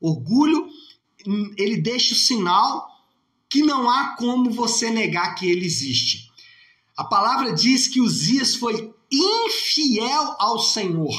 Orgulho, 0.00 0.68
ele 1.56 1.80
deixa 1.80 2.14
o 2.14 2.16
sinal 2.16 2.88
que 3.48 3.62
não 3.62 3.88
há 3.88 4.16
como 4.16 4.50
você 4.50 4.90
negar 4.90 5.34
que 5.34 5.48
ele 5.48 5.64
existe. 5.64 6.28
A 6.96 7.04
palavra 7.04 7.52
diz 7.52 7.86
que 7.86 8.00
Uzias 8.00 8.56
foi 8.56 8.92
infiel 9.10 10.36
ao 10.38 10.58
Senhor. 10.58 11.14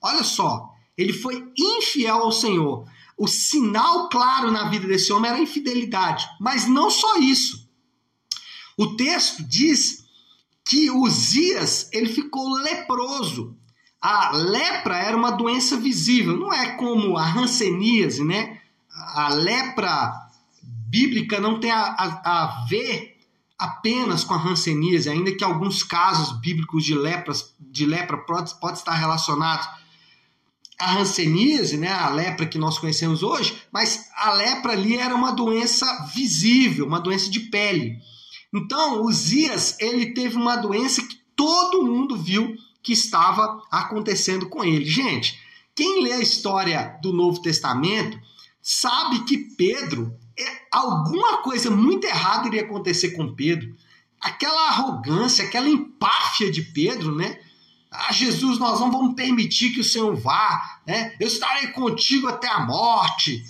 Olha 0.00 0.22
só, 0.22 0.68
ele 0.96 1.12
foi 1.12 1.50
infiel 1.56 2.18
ao 2.18 2.32
Senhor. 2.32 2.86
O 3.16 3.26
sinal 3.26 4.08
claro 4.08 4.50
na 4.50 4.68
vida 4.68 4.86
desse 4.86 5.12
homem 5.12 5.30
era 5.30 5.38
a 5.38 5.42
infidelidade. 5.42 6.26
Mas 6.40 6.66
não 6.66 6.90
só 6.90 7.16
isso. 7.16 7.68
O 8.76 8.96
texto 8.96 9.42
diz 9.42 10.01
que 10.64 10.90
Uzias 10.90 11.88
ele 11.92 12.08
ficou 12.08 12.48
leproso. 12.58 13.56
A 14.00 14.30
lepra 14.32 14.96
era 14.98 15.16
uma 15.16 15.30
doença 15.30 15.76
visível, 15.76 16.36
não 16.36 16.52
é 16.52 16.70
como 16.76 17.16
a 17.16 17.24
hanseníase, 17.24 18.24
né? 18.24 18.60
A 19.14 19.28
lepra 19.28 20.12
bíblica 20.62 21.40
não 21.40 21.60
tem 21.60 21.70
a, 21.70 21.82
a, 21.82 22.42
a 22.42 22.66
ver 22.68 23.16
apenas 23.58 24.24
com 24.24 24.34
a 24.34 24.42
hanseníase, 24.42 25.08
ainda 25.08 25.34
que 25.34 25.44
alguns 25.44 25.84
casos 25.84 26.38
bíblicos 26.40 26.84
de, 26.84 26.94
lepras, 26.94 27.54
de 27.60 27.86
lepra 27.86 28.18
pode, 28.18 28.58
pode 28.58 28.78
estar 28.78 28.92
relacionados 28.92 29.68
a 30.82 30.98
hanseníase, 30.98 31.76
né, 31.76 31.92
a 31.92 32.08
lepra 32.10 32.44
que 32.44 32.58
nós 32.58 32.76
conhecemos 32.76 33.22
hoje, 33.22 33.56
mas 33.70 34.08
a 34.16 34.32
lepra 34.32 34.72
ali 34.72 34.96
era 34.96 35.14
uma 35.14 35.30
doença 35.30 35.86
visível, 36.12 36.86
uma 36.86 36.98
doença 36.98 37.30
de 37.30 37.38
pele. 37.38 37.98
Então, 38.52 39.02
Uzias, 39.02 39.76
ele 39.80 40.12
teve 40.12 40.36
uma 40.36 40.56
doença 40.56 41.02
que 41.02 41.16
todo 41.34 41.84
mundo 41.84 42.16
viu 42.16 42.54
que 42.82 42.92
estava 42.92 43.62
acontecendo 43.70 44.48
com 44.48 44.62
ele. 44.62 44.84
Gente, 44.84 45.40
quem 45.74 46.02
lê 46.02 46.12
a 46.12 46.20
história 46.20 46.98
do 47.02 47.12
Novo 47.12 47.40
Testamento 47.40 48.20
sabe 48.60 49.24
que 49.24 49.38
Pedro, 49.56 50.14
é, 50.38 50.44
alguma 50.70 51.38
coisa 51.38 51.70
muito 51.70 52.04
errada 52.04 52.46
iria 52.48 52.62
acontecer 52.62 53.12
com 53.12 53.34
Pedro. 53.34 53.74
Aquela 54.20 54.68
arrogância, 54.68 55.44
aquela 55.44 55.68
empáfia 55.68 56.50
de 56.50 56.62
Pedro, 56.62 57.14
né? 57.14 57.38
Ah, 57.90 58.12
Jesus, 58.12 58.58
nós 58.58 58.80
não 58.80 58.90
vamos 58.90 59.14
permitir 59.14 59.70
que 59.70 59.80
o 59.80 59.84
Senhor 59.84 60.14
vá, 60.14 60.80
né? 60.86 61.14
Eu 61.18 61.26
estarei 61.26 61.68
contigo 61.68 62.28
até 62.28 62.48
a 62.48 62.60
morte. 62.60 63.42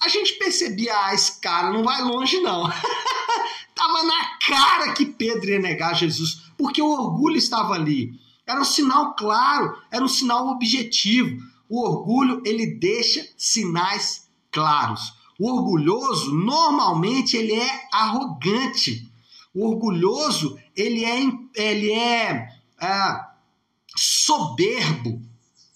A 0.00 0.08
gente 0.08 0.34
percebia, 0.34 0.94
ah, 0.94 1.14
esse 1.14 1.40
cara 1.40 1.72
não 1.72 1.82
vai 1.82 2.02
longe, 2.02 2.38
não. 2.40 2.70
Tava 3.78 4.02
na 4.02 4.38
cara 4.40 4.92
que 4.92 5.06
Pedro 5.06 5.50
ia 5.50 5.60
negar 5.60 5.94
Jesus, 5.94 6.42
porque 6.58 6.82
o 6.82 6.90
orgulho 6.90 7.36
estava 7.36 7.74
ali. 7.74 8.18
Era 8.44 8.60
um 8.60 8.64
sinal 8.64 9.14
claro, 9.14 9.72
era 9.88 10.04
um 10.04 10.08
sinal 10.08 10.48
objetivo. 10.48 11.40
O 11.68 11.86
orgulho, 11.86 12.42
ele 12.44 12.66
deixa 12.66 13.24
sinais 13.36 14.28
claros. 14.50 15.14
O 15.38 15.48
orgulhoso, 15.48 16.34
normalmente, 16.34 17.36
ele 17.36 17.54
é 17.54 17.88
arrogante. 17.92 19.08
O 19.54 19.68
orgulhoso, 19.68 20.58
ele 20.74 21.04
é, 21.04 21.20
ele 21.54 21.92
é, 21.92 22.48
é 22.80 23.20
soberbo. 23.94 25.22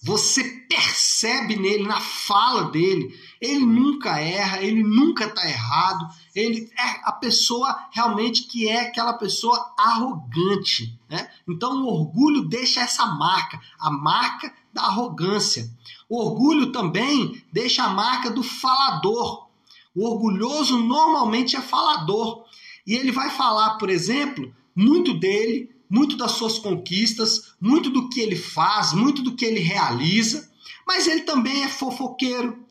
Você 0.03 0.43
percebe 0.69 1.55
nele, 1.55 1.85
na 1.85 2.01
fala 2.01 2.65
dele, 2.73 3.15
ele 3.43 3.67
nunca 3.67 4.21
erra, 4.21 4.63
ele 4.63 4.85
nunca 4.85 5.25
está 5.25 5.45
errado, 5.49 6.09
ele 6.33 6.71
é 6.79 7.01
a 7.03 7.11
pessoa 7.11 7.89
realmente 7.91 8.45
que 8.45 8.69
é 8.69 8.83
aquela 8.83 9.15
pessoa 9.15 9.75
arrogante. 9.77 10.97
Né? 11.11 11.29
Então 11.49 11.83
o 11.83 11.89
orgulho 11.89 12.43
deixa 12.43 12.81
essa 12.81 13.05
marca, 13.05 13.61
a 13.81 13.91
marca 13.91 14.55
da 14.73 14.83
arrogância. 14.83 15.69
O 16.09 16.21
orgulho 16.25 16.71
também 16.71 17.43
deixa 17.53 17.83
a 17.83 17.89
marca 17.89 18.31
do 18.31 18.45
falador. 18.45 19.49
O 19.93 20.09
orgulhoso 20.09 20.79
normalmente 20.79 21.57
é 21.57 21.61
falador. 21.61 22.45
E 22.87 22.95
ele 22.95 23.11
vai 23.11 23.29
falar, 23.29 23.71
por 23.77 23.91
exemplo, 23.91 24.55
muito 24.75 25.15
dele, 25.15 25.69
muito 25.91 26.17
das 26.17 26.33
suas 26.33 26.61
conquistas, 26.61 27.55
muito 27.61 27.91
do 27.91 28.09
que 28.09 28.21
ele 28.21 28.37
faz, 28.37 28.93
muito 28.93 29.21
do 29.21 29.35
que 29.35 29.45
ele 29.45 29.61
realiza, 29.61 30.49
mas 30.87 31.09
ele 31.09 31.23
também 31.23 31.65
é 31.65 31.69
fofoqueiro. 31.69 32.62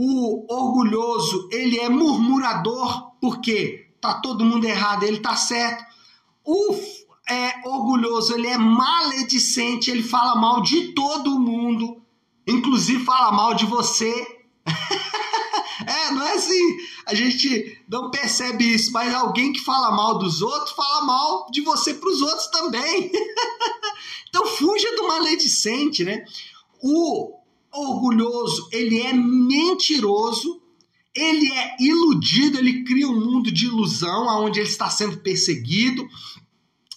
O 0.00 0.46
orgulhoso, 0.48 1.48
ele 1.50 1.76
é 1.80 1.88
murmurador, 1.88 3.14
porque 3.20 3.90
tá 4.00 4.14
todo 4.14 4.44
mundo 4.44 4.64
errado, 4.64 5.02
ele 5.02 5.18
tá 5.18 5.34
certo. 5.34 5.84
O 6.44 6.72
é 7.28 7.68
orgulhoso, 7.68 8.32
ele 8.32 8.46
é 8.46 8.56
maledicente, 8.56 9.90
ele 9.90 10.04
fala 10.04 10.36
mal 10.36 10.62
de 10.62 10.94
todo 10.94 11.40
mundo, 11.40 12.00
inclusive 12.46 13.04
fala 13.04 13.32
mal 13.32 13.54
de 13.54 13.66
você. 13.66 14.14
É, 15.86 16.10
não 16.10 16.22
é 16.22 16.32
assim. 16.32 16.76
A 17.06 17.14
gente 17.14 17.80
não 17.88 18.10
percebe 18.10 18.74
isso, 18.74 18.92
mas 18.92 19.14
alguém 19.14 19.52
que 19.52 19.60
fala 19.60 19.92
mal 19.92 20.18
dos 20.18 20.42
outros 20.42 20.72
fala 20.72 21.02
mal 21.02 21.46
de 21.50 21.60
você 21.60 21.94
para 21.94 22.10
os 22.10 22.20
outros 22.20 22.48
também. 22.48 23.10
então 24.28 24.44
fuja 24.44 24.96
do 24.96 25.06
maledicente, 25.06 26.02
né? 26.02 26.24
O 26.82 27.37
orgulhoso, 27.78 28.68
ele 28.72 29.00
é 29.00 29.12
mentiroso, 29.12 30.60
ele 31.14 31.52
é 31.52 31.76
iludido, 31.80 32.58
ele 32.58 32.84
cria 32.84 33.08
um 33.08 33.18
mundo 33.18 33.50
de 33.50 33.66
ilusão 33.66 34.26
onde 34.44 34.60
ele 34.60 34.68
está 34.68 34.88
sendo 34.88 35.18
perseguido, 35.18 36.06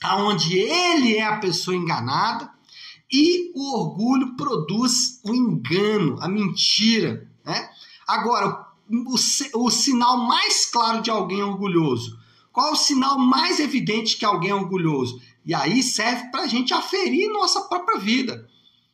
aonde 0.04 0.58
ele 0.58 1.16
é 1.16 1.24
a 1.24 1.38
pessoa 1.38 1.76
enganada. 1.76 2.50
E 3.12 3.52
o 3.56 3.78
orgulho 3.78 4.36
produz 4.36 5.20
o 5.26 5.34
engano, 5.34 6.18
a 6.22 6.30
mentira, 6.30 7.30
né? 7.44 7.70
Agora, 8.08 8.68
o, 8.90 9.66
o 9.66 9.70
sinal 9.70 10.18
mais 10.18 10.66
claro 10.66 11.02
de 11.02 11.10
alguém 11.10 11.44
orgulhoso? 11.44 12.20
Qual 12.52 12.70
é 12.70 12.72
o 12.72 12.76
sinal 12.76 13.18
mais 13.18 13.60
evidente 13.60 14.18
que 14.18 14.26
alguém 14.26 14.52
é 14.52 14.56
orgulhoso? 14.56 15.22
E 15.46 15.54
aí 15.54 15.82
serve 15.82 16.30
para 16.30 16.44
a 16.44 16.48
gente 16.48 16.74
aferir 16.74 17.32
nossa 17.32 17.62
própria 17.62 17.98
vida. 17.98 18.48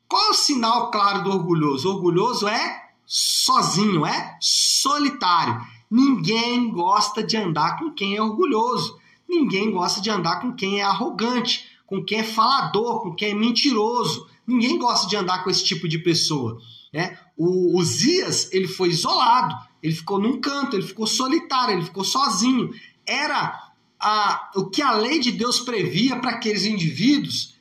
Qual 0.08 0.32
o 0.32 0.34
sinal 0.34 0.90
claro 0.90 1.24
do 1.24 1.32
orgulhoso? 1.32 1.90
O 1.90 1.96
orgulhoso 1.96 2.48
é 2.48 2.90
sozinho, 3.06 4.06
é 4.06 4.38
solitário. 4.40 5.62
Ninguém 5.90 6.70
gosta 6.72 7.24
de 7.24 7.36
andar 7.38 7.78
com 7.78 7.92
quem 7.92 8.16
é 8.16 8.22
orgulhoso. 8.22 8.98
Ninguém 9.28 9.72
gosta 9.72 10.02
de 10.02 10.10
andar 10.10 10.42
com 10.42 10.54
quem 10.54 10.80
é 10.80 10.84
arrogante, 10.84 11.66
com 11.86 12.04
quem 12.04 12.20
é 12.20 12.24
falador, 12.24 13.02
com 13.02 13.16
quem 13.16 13.32
é 13.32 13.36
mentiroso. 13.36 14.28
Ninguém 14.46 14.78
gosta 14.78 15.08
de 15.08 15.16
andar 15.16 15.44
com 15.44 15.50
esse 15.50 15.64
tipo 15.64 15.88
de 15.88 16.00
pessoa. 16.00 16.62
Né? 16.94 17.18
O 17.36 17.82
Zias 17.84 18.52
ele 18.52 18.68
foi 18.68 18.90
isolado, 18.90 19.56
ele 19.84 19.94
ficou 19.94 20.20
num 20.20 20.40
canto, 20.40 20.76
ele 20.76 20.88
ficou 20.88 21.06
solitário, 21.06 21.76
ele 21.76 21.86
ficou 21.86 22.04
sozinho. 22.04 22.74
Era 23.06 23.72
a, 24.00 24.52
o 24.56 24.66
que 24.66 24.82
a 24.82 24.92
lei 24.92 25.20
de 25.20 25.32
Deus 25.32 25.60
previa 25.60 26.18
para 26.20 26.32
aqueles 26.32 26.66
indivíduos 26.66 27.56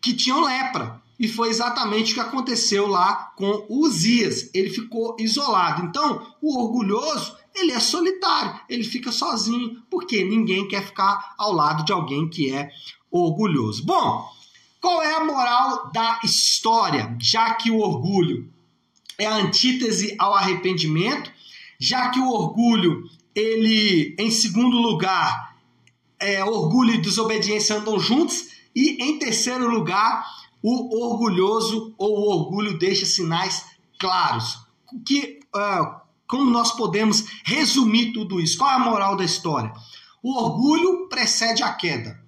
que 0.00 0.12
tinham 0.12 0.44
lepra. 0.44 1.00
E 1.18 1.26
foi 1.26 1.48
exatamente 1.48 2.12
o 2.12 2.14
que 2.14 2.20
aconteceu 2.20 2.86
lá 2.86 3.32
com 3.36 3.66
Uzias. 3.68 4.50
Ele 4.54 4.70
ficou 4.70 5.16
isolado. 5.18 5.84
Então, 5.84 6.34
o 6.40 6.58
orgulhoso, 6.62 7.36
ele 7.54 7.72
é 7.72 7.80
solitário, 7.80 8.60
ele 8.68 8.84
fica 8.84 9.10
sozinho, 9.10 9.82
porque 9.90 10.22
ninguém 10.24 10.68
quer 10.68 10.84
ficar 10.84 11.34
ao 11.36 11.52
lado 11.52 11.84
de 11.84 11.92
alguém 11.92 12.28
que 12.28 12.52
é 12.52 12.70
orgulhoso. 13.10 13.84
Bom, 13.84 14.28
qual 14.80 15.02
é 15.02 15.14
a 15.14 15.24
moral 15.24 15.90
da 15.92 16.20
história? 16.22 17.16
Já 17.20 17.54
que 17.54 17.70
o 17.70 17.80
orgulho 17.80 18.48
é 19.18 19.26
a 19.26 19.34
antítese 19.34 20.14
ao 20.18 20.34
arrependimento, 20.34 21.32
já 21.80 22.10
que 22.10 22.20
o 22.20 22.28
orgulho, 22.28 23.02
ele, 23.34 24.14
em 24.18 24.30
segundo 24.30 24.76
lugar, 24.76 25.56
é, 26.20 26.44
orgulho 26.44 26.94
e 26.94 27.00
desobediência 27.00 27.76
andam 27.76 27.98
juntos. 27.98 28.48
E 28.74 29.02
em 29.02 29.18
terceiro 29.18 29.68
lugar, 29.68 30.24
o 30.62 31.04
orgulhoso 31.04 31.94
ou 31.96 32.18
o 32.18 32.28
orgulho 32.30 32.78
deixa 32.78 33.06
sinais 33.06 33.64
claros. 33.98 34.58
Que, 35.06 35.40
uh, 35.54 36.00
como 36.26 36.50
nós 36.50 36.72
podemos 36.72 37.24
resumir 37.44 38.12
tudo 38.12 38.40
isso? 38.40 38.58
Qual 38.58 38.70
é 38.70 38.74
a 38.74 38.78
moral 38.78 39.16
da 39.16 39.24
história? 39.24 39.72
O 40.22 40.34
orgulho 40.36 41.08
precede 41.08 41.62
a 41.62 41.72
queda. 41.72 42.20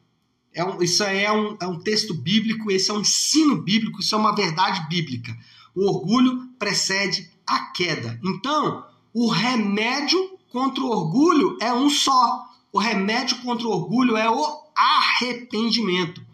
É 0.52 0.64
um, 0.64 0.82
isso 0.82 1.02
é 1.04 1.30
um, 1.30 1.56
é 1.60 1.66
um 1.66 1.78
texto 1.78 2.14
bíblico, 2.14 2.70
esse 2.70 2.90
é 2.90 2.94
um 2.94 3.00
ensino 3.00 3.62
bíblico, 3.62 4.00
isso 4.00 4.14
é 4.14 4.18
uma 4.18 4.34
verdade 4.34 4.88
bíblica. 4.88 5.36
O 5.74 5.86
orgulho 5.86 6.48
precede 6.58 7.30
a 7.46 7.66
queda. 7.72 8.18
Então, 8.24 8.84
o 9.14 9.28
remédio 9.28 10.38
contra 10.50 10.82
o 10.82 10.88
orgulho 10.88 11.56
é 11.60 11.72
um 11.72 11.88
só. 11.88 12.44
O 12.72 12.78
remédio 12.78 13.38
contra 13.38 13.66
o 13.66 13.70
orgulho 13.70 14.16
é 14.16 14.28
o 14.30 14.62
arrependimento. 14.74 16.24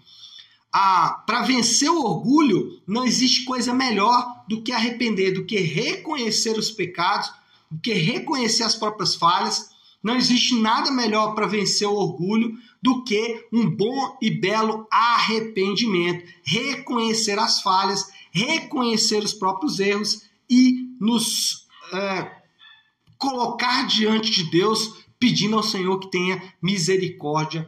Para 0.77 1.41
vencer 1.41 1.91
o 1.91 2.05
orgulho, 2.05 2.83
não 2.87 3.07
existe 3.07 3.47
coisa 3.47 3.73
melhor 3.73 4.45
do 4.47 4.61
que 4.61 4.73
arrepender, 4.73 5.33
do 5.33 5.47
que 5.47 5.59
reconhecer 5.59 6.59
os 6.59 6.71
pecados, 6.71 7.33
do 7.71 7.81
que 7.81 7.95
reconhecer 7.95 8.63
as 8.63 8.75
próprias 8.75 9.15
falhas. 9.15 9.71
Não 10.03 10.17
existe 10.17 10.55
nada 10.55 10.91
melhor 10.91 11.35
para 11.35 11.47
vencer 11.47 11.89
o 11.89 11.95
orgulho 11.95 12.59
do 12.83 13.03
que 13.05 13.47
um 13.51 13.71
bom 13.71 14.19
e 14.21 14.31
belo 14.31 14.87
arrependimento. 14.91 16.31
Reconhecer 16.45 17.39
as 17.39 17.63
falhas, 17.63 18.13
reconhecer 18.31 19.25
os 19.25 19.33
próprios 19.33 19.81
erros 19.81 20.29
e 20.49 20.91
nos 21.01 21.67
é, 21.91 22.31
colocar 23.17 23.87
diante 23.87 24.31
de 24.31 24.51
Deus, 24.51 25.07
pedindo 25.19 25.57
ao 25.57 25.63
Senhor 25.63 25.99
que 26.01 26.11
tenha 26.11 26.43
misericórdia 26.61 27.67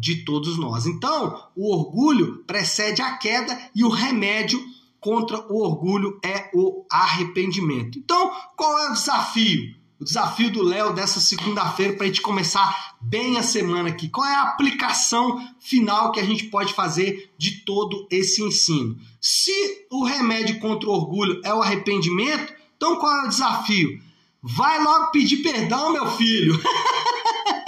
de 0.00 0.24
todos 0.24 0.58
nós. 0.58 0.86
Então, 0.86 1.38
o 1.54 1.70
orgulho 1.76 2.42
precede 2.46 3.02
a 3.02 3.18
queda 3.18 3.56
e 3.74 3.84
o 3.84 3.90
remédio 3.90 4.58
contra 4.98 5.38
o 5.52 5.62
orgulho 5.62 6.18
é 6.24 6.50
o 6.54 6.86
arrependimento. 6.90 7.98
Então, 7.98 8.32
qual 8.56 8.78
é 8.78 8.88
o 8.88 8.94
desafio? 8.94 9.74
O 10.00 10.04
desafio 10.04 10.50
do 10.50 10.62
Léo 10.62 10.94
dessa 10.94 11.20
segunda-feira 11.20 11.92
para 11.92 12.04
a 12.04 12.06
gente 12.06 12.22
começar 12.22 12.96
bem 12.98 13.36
a 13.36 13.42
semana 13.42 13.90
aqui. 13.90 14.08
Qual 14.08 14.26
é 14.26 14.34
a 14.34 14.44
aplicação 14.44 15.38
final 15.58 16.12
que 16.12 16.20
a 16.20 16.24
gente 16.24 16.44
pode 16.44 16.72
fazer 16.72 17.30
de 17.36 17.62
todo 17.66 18.08
esse 18.10 18.42
ensino? 18.42 18.96
Se 19.20 19.52
o 19.90 20.02
remédio 20.04 20.58
contra 20.60 20.88
o 20.88 20.92
orgulho 20.94 21.42
é 21.44 21.52
o 21.52 21.60
arrependimento, 21.60 22.54
então 22.74 22.96
qual 22.96 23.14
é 23.18 23.26
o 23.26 23.28
desafio? 23.28 24.00
Vai 24.42 24.82
logo 24.82 25.10
pedir 25.10 25.42
perdão, 25.42 25.92
meu 25.92 26.10
filho. 26.12 26.58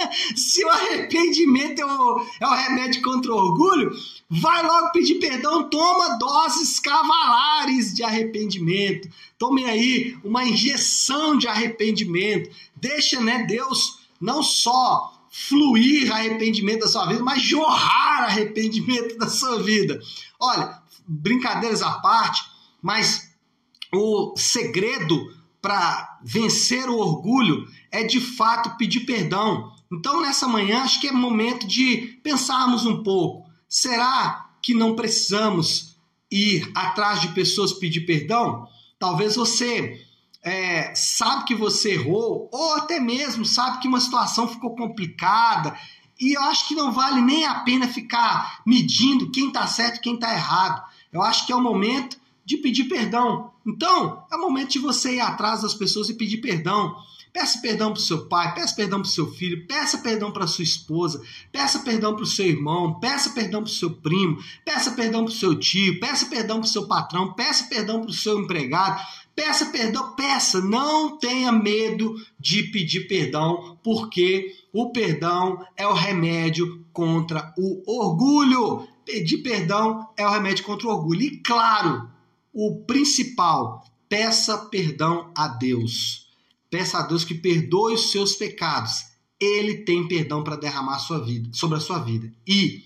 Se 0.35 0.63
o 0.63 0.69
arrependimento 0.69 1.81
é 1.81 1.85
o, 1.85 2.25
é 2.39 2.47
o 2.47 2.55
remédio 2.55 3.01
contra 3.01 3.31
o 3.31 3.37
orgulho, 3.37 3.91
vai 4.29 4.63
logo 4.63 4.91
pedir 4.91 5.15
perdão, 5.15 5.69
toma 5.69 6.17
doses 6.17 6.79
cavalares 6.79 7.93
de 7.93 8.03
arrependimento. 8.03 9.09
Tome 9.37 9.65
aí 9.65 10.17
uma 10.23 10.43
injeção 10.43 11.37
de 11.37 11.47
arrependimento. 11.47 12.49
Deixa, 12.75 13.19
né, 13.19 13.45
Deus 13.45 13.99
não 14.19 14.41
só 14.41 15.13
fluir 15.29 16.13
arrependimento 16.13 16.81
da 16.81 16.87
sua 16.87 17.07
vida, 17.07 17.23
mas 17.23 17.41
jorrar 17.41 18.25
arrependimento 18.25 19.17
da 19.17 19.27
sua 19.27 19.61
vida. 19.63 19.99
Olha, 20.39 20.79
brincadeiras 21.07 21.81
à 21.81 21.93
parte, 21.93 22.41
mas 22.81 23.33
o 23.91 24.35
segredo 24.37 25.33
para 25.63 26.19
vencer 26.21 26.89
o 26.89 26.97
orgulho 26.97 27.65
é 27.89 28.03
de 28.03 28.19
fato 28.19 28.75
pedir 28.75 29.05
perdão. 29.05 29.71
Então, 29.89 30.21
nessa 30.21 30.45
manhã, 30.45 30.81
acho 30.81 30.99
que 30.99 31.07
é 31.07 31.11
momento 31.13 31.65
de 31.65 32.19
pensarmos 32.21 32.85
um 32.85 33.01
pouco. 33.01 33.49
Será 33.65 34.49
que 34.61 34.73
não 34.73 34.93
precisamos 34.93 35.95
ir 36.29 36.69
atrás 36.75 37.21
de 37.21 37.29
pessoas 37.29 37.71
pedir 37.71 38.01
perdão? 38.01 38.67
Talvez 38.99 39.37
você 39.37 40.05
é, 40.43 40.93
sabe 40.93 41.45
que 41.45 41.55
você 41.55 41.93
errou, 41.93 42.49
ou 42.51 42.73
até 42.73 42.99
mesmo 42.99 43.45
sabe 43.45 43.79
que 43.79 43.87
uma 43.87 44.01
situação 44.01 44.49
ficou 44.49 44.75
complicada, 44.75 45.79
e 46.19 46.35
eu 46.35 46.41
acho 46.43 46.67
que 46.67 46.75
não 46.75 46.91
vale 46.91 47.21
nem 47.21 47.45
a 47.45 47.61
pena 47.61 47.87
ficar 47.87 48.61
medindo 48.65 49.31
quem 49.31 49.47
está 49.47 49.65
certo 49.65 49.95
e 49.95 50.01
quem 50.01 50.15
está 50.15 50.33
errado. 50.33 50.83
Eu 51.09 51.21
acho 51.21 51.45
que 51.45 51.53
é 51.53 51.55
o 51.55 51.61
momento 51.61 52.17
de 52.45 52.57
pedir 52.57 52.85
perdão. 52.85 53.51
Então, 53.65 54.25
é 54.31 54.35
o 54.35 54.41
momento 54.41 54.71
de 54.71 54.79
você 54.79 55.15
ir 55.15 55.19
atrás 55.19 55.61
das 55.61 55.73
pessoas 55.73 56.09
e 56.09 56.13
pedir 56.13 56.37
perdão. 56.37 56.95
Peça 57.33 57.59
perdão 57.61 57.91
para 57.91 57.99
o 57.99 58.03
seu 58.03 58.27
pai, 58.27 58.53
peça 58.53 58.75
perdão 58.75 59.01
para 59.01 59.07
o 59.07 59.11
seu 59.11 59.25
filho, 59.25 59.65
peça 59.65 59.97
perdão 59.97 60.31
para 60.31 60.45
sua 60.45 60.63
esposa, 60.63 61.19
peça 61.51 61.79
perdão 61.79 62.13
para 62.13 62.23
o 62.23 62.27
seu 62.27 62.45
irmão, 62.45 62.99
peça 62.99 63.31
perdão 63.31 63.63
para 63.63 63.71
o 63.71 63.73
seu 63.73 63.89
primo, 63.89 64.37
peça 64.63 64.91
perdão 64.91 65.25
para 65.25 65.33
o 65.33 65.35
seu 65.35 65.57
tio, 65.57 65.99
peça 65.99 66.27
perdão 66.27 66.59
para 66.59 66.67
o 66.67 66.71
seu 66.71 66.87
patrão, 66.87 67.33
peça 67.33 67.63
perdão 67.63 68.01
para 68.01 68.11
o 68.11 68.13
seu 68.13 68.39
empregado, 68.39 69.01
peça 69.35 69.65
perdão, 69.65 70.15
peça, 70.15 70.61
não 70.61 71.17
tenha 71.17 71.51
medo 71.51 72.15
de 72.39 72.63
pedir 72.63 73.07
perdão, 73.07 73.79
porque 73.83 74.55
o 74.71 74.91
perdão 74.91 75.65
é 75.75 75.87
o 75.87 75.93
remédio 75.93 76.85
contra 76.93 77.51
o 77.57 77.99
orgulho. 77.99 78.87
Pedir 79.03 79.39
perdão 79.39 80.07
é 80.15 80.25
o 80.25 80.31
remédio 80.31 80.63
contra 80.63 80.87
o 80.87 80.91
orgulho. 80.91 81.23
E 81.23 81.37
claro, 81.39 82.12
o 82.53 82.83
principal, 82.85 83.83
peça 84.07 84.57
perdão 84.69 85.31
a 85.35 85.47
Deus 85.47 86.23
Peça 86.73 86.97
a 86.97 87.01
Deus 87.03 87.23
que 87.23 87.35
perdoe 87.35 87.93
os 87.93 88.09
seus 88.09 88.33
pecados. 88.33 89.05
Ele 89.39 89.83
tem 89.83 90.07
perdão 90.07 90.43
para 90.43 90.55
derramar 90.55 90.97
sua 90.97 91.23
vida, 91.23 91.47
sobre 91.53 91.77
a 91.77 91.79
sua 91.79 91.99
vida. 91.99 92.33
E 92.47 92.81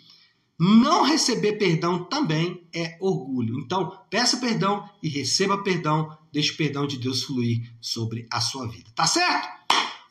não 0.60 1.06
receber 1.06 1.54
perdão 1.54 2.04
também 2.04 2.68
é 2.76 2.98
orgulho. 3.00 3.58
Então, 3.58 3.98
peça 4.10 4.36
perdão 4.36 4.84
e 5.02 5.08
receba 5.08 5.64
perdão. 5.64 6.12
Deixe 6.34 6.52
o 6.52 6.58
perdão 6.58 6.86
de 6.86 6.98
Deus 6.98 7.24
fluir 7.24 7.62
sobre 7.80 8.28
a 8.30 8.42
sua 8.42 8.68
vida. 8.68 8.92
Tá 8.94 9.08
certo? 9.08 9.48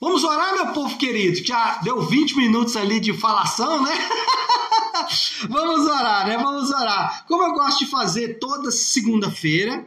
Vamos 0.00 0.24
orar, 0.24 0.54
meu 0.54 0.72
povo 0.72 0.96
querido. 0.96 1.46
Já 1.46 1.76
deu 1.82 2.00
20 2.00 2.34
minutos 2.34 2.76
ali 2.76 2.98
de 2.98 3.12
falação, 3.12 3.82
né? 3.82 3.92
Vamos 5.48 5.86
orar, 5.86 6.26
né? 6.26 6.36
Vamos 6.38 6.70
orar. 6.70 7.24
Como 7.26 7.42
eu 7.42 7.52
gosto 7.52 7.80
de 7.80 7.90
fazer 7.90 8.38
toda 8.38 8.70
segunda-feira, 8.70 9.86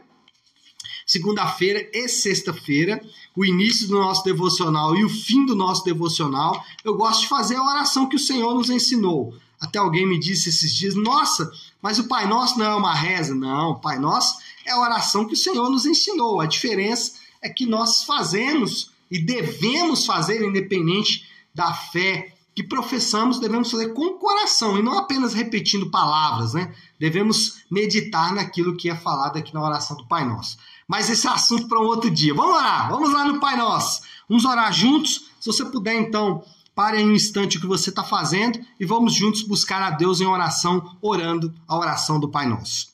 segunda-feira 1.06 1.88
e 1.92 2.08
sexta-feira, 2.08 3.02
o 3.36 3.44
início 3.44 3.88
do 3.88 3.98
nosso 3.98 4.24
devocional 4.24 4.96
e 4.96 5.04
o 5.04 5.08
fim 5.08 5.44
do 5.46 5.54
nosso 5.54 5.84
devocional, 5.84 6.64
eu 6.84 6.94
gosto 6.94 7.22
de 7.22 7.28
fazer 7.28 7.56
a 7.56 7.64
oração 7.64 8.08
que 8.08 8.16
o 8.16 8.20
Senhor 8.20 8.54
nos 8.54 8.70
ensinou. 8.70 9.34
Até 9.60 9.78
alguém 9.78 10.06
me 10.06 10.18
disse 10.18 10.48
esses 10.48 10.74
dias: 10.74 10.94
Nossa, 10.94 11.50
mas 11.82 11.98
o 11.98 12.08
Pai 12.08 12.26
Nosso 12.26 12.58
não 12.58 12.66
é 12.66 12.74
uma 12.74 12.94
reza. 12.94 13.34
Não, 13.34 13.72
o 13.72 13.80
Pai 13.80 13.98
Nosso 13.98 14.38
é 14.64 14.70
a 14.70 14.80
oração 14.80 15.26
que 15.26 15.34
o 15.34 15.36
Senhor 15.36 15.68
nos 15.68 15.84
ensinou. 15.84 16.40
A 16.40 16.46
diferença 16.46 17.12
é 17.42 17.48
que 17.48 17.66
nós 17.66 18.04
fazemos 18.04 18.90
e 19.10 19.18
devemos 19.18 20.06
fazer, 20.06 20.42
independente 20.42 21.26
da 21.54 21.72
fé 21.74 22.34
que 22.60 22.68
professamos, 22.68 23.40
devemos 23.40 23.70
fazer 23.70 23.94
com 23.94 24.04
o 24.04 24.18
coração 24.18 24.78
e 24.78 24.82
não 24.82 24.98
apenas 24.98 25.32
repetindo 25.32 25.90
palavras, 25.90 26.52
né? 26.52 26.74
Devemos 26.98 27.62
meditar 27.70 28.34
naquilo 28.34 28.76
que 28.76 28.90
é 28.90 28.94
falado 28.94 29.38
aqui 29.38 29.54
na 29.54 29.64
oração 29.64 29.96
do 29.96 30.06
Pai 30.06 30.26
Nosso. 30.26 30.58
Mas 30.86 31.08
esse 31.08 31.26
é 31.26 31.30
assunto 31.30 31.66
para 31.68 31.80
um 31.80 31.86
outro 31.86 32.10
dia. 32.10 32.34
Vamos 32.34 32.56
lá, 32.56 32.86
vamos 32.88 33.10
lá 33.14 33.24
no 33.24 33.40
Pai 33.40 33.56
Nosso. 33.56 34.02
Vamos 34.28 34.44
orar 34.44 34.70
juntos. 34.74 35.30
Se 35.40 35.46
você 35.46 35.64
puder, 35.64 35.94
então, 35.94 36.44
pare 36.74 37.00
em 37.00 37.08
um 37.08 37.14
instante 37.14 37.56
o 37.56 37.60
que 37.62 37.66
você 37.66 37.88
está 37.88 38.04
fazendo 38.04 38.60
e 38.78 38.84
vamos 38.84 39.14
juntos 39.14 39.40
buscar 39.40 39.80
a 39.80 39.90
Deus 39.90 40.20
em 40.20 40.26
oração, 40.26 40.98
orando 41.00 41.54
a 41.66 41.78
oração 41.78 42.20
do 42.20 42.28
Pai 42.28 42.46
Nosso. 42.46 42.88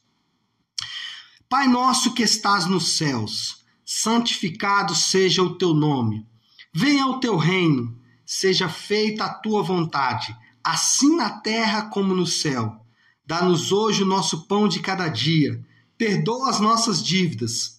Pai 1.49 1.67
nosso 1.67 2.15
que 2.15 2.23
estás 2.23 2.67
nos 2.67 2.97
céus, 2.97 3.65
santificado 3.85 4.95
seja 4.95 5.43
o 5.43 5.57
teu 5.57 5.75
nome. 5.75 6.25
Venha 6.73 7.07
o 7.09 7.19
teu 7.19 7.37
reino, 7.37 7.97
seja 8.27 8.69
feita 8.69 9.25
a 9.25 9.33
tua 9.33 9.63
vontade, 9.63 10.37
assim 10.63 11.17
na 11.17 11.31
terra 11.31 11.89
como 11.89 12.13
no 12.13 12.27
céu. 12.27 12.85
Dá-nos 13.25 13.73
hoje 13.73 14.03
o 14.03 14.07
nosso 14.07 14.47
pão 14.47 14.69
de 14.69 14.81
cada 14.81 15.09
dia. 15.09 15.65
Perdoa 15.97 16.51
as 16.51 16.61
nossas 16.61 17.03
dívidas 17.03 17.77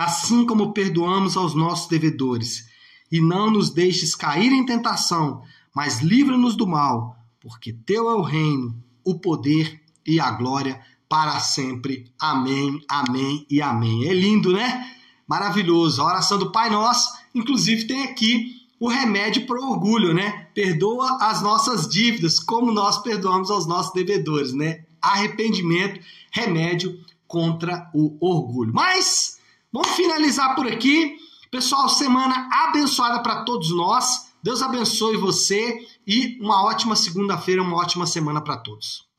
assim 0.00 0.46
como 0.46 0.72
perdoamos 0.72 1.36
aos 1.36 1.54
nossos 1.54 1.86
devedores. 1.86 2.64
E 3.12 3.20
não 3.20 3.50
nos 3.50 3.68
deixes 3.68 4.14
cair 4.14 4.50
em 4.50 4.64
tentação, 4.64 5.42
mas 5.74 6.00
livra-nos 6.00 6.56
do 6.56 6.66
mal, 6.66 7.18
porque 7.38 7.70
teu 7.70 8.08
é 8.08 8.14
o 8.14 8.22
reino, 8.22 8.82
o 9.04 9.18
poder 9.20 9.82
e 10.06 10.18
a 10.18 10.30
glória 10.30 10.80
para 11.06 11.38
sempre. 11.38 12.10
Amém, 12.18 12.80
amém 12.88 13.46
e 13.50 13.60
amém. 13.60 14.08
É 14.08 14.14
lindo, 14.14 14.54
né? 14.54 14.90
Maravilhoso. 15.28 16.00
A 16.00 16.06
oração 16.06 16.38
do 16.38 16.50
Pai 16.50 16.70
Nosso, 16.70 17.12
inclusive, 17.34 17.86
tem 17.86 18.04
aqui 18.04 18.54
o 18.80 18.88
remédio 18.88 19.46
para 19.46 19.60
o 19.60 19.70
orgulho, 19.70 20.12
né? 20.12 20.48
Perdoa 20.54 21.18
as 21.20 21.40
nossas 21.42 21.86
dívidas, 21.86 22.40
como 22.40 22.72
nós 22.72 22.98
perdoamos 22.98 23.50
aos 23.50 23.68
nossos 23.68 23.92
devedores, 23.92 24.52
né? 24.52 24.84
Arrependimento, 25.00 26.00
remédio 26.32 26.98
contra 27.28 27.88
o 27.94 28.16
orgulho. 28.20 28.72
Mas 28.74 29.38
Vamos 29.72 29.90
finalizar 29.90 30.56
por 30.56 30.66
aqui. 30.66 31.16
Pessoal, 31.48 31.88
semana 31.88 32.48
abençoada 32.52 33.22
para 33.22 33.44
todos 33.44 33.70
nós. 33.70 34.32
Deus 34.42 34.62
abençoe 34.62 35.16
você 35.16 35.78
e 36.04 36.38
uma 36.40 36.64
ótima 36.64 36.96
segunda-feira, 36.96 37.62
uma 37.62 37.76
ótima 37.76 38.04
semana 38.04 38.40
para 38.40 38.56
todos. 38.56 39.09